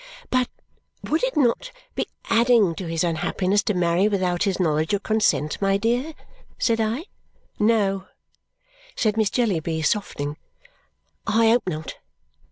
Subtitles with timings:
[0.31, 0.47] "But
[1.03, 5.61] would it not be adding to his unhappiness to marry without his knowledge or consent,
[5.61, 6.15] my dear?"
[6.57, 7.05] said I.
[7.59, 8.07] "No,"
[8.95, 10.37] said Miss Jellyby, softening.
[11.27, 11.97] "I hope not.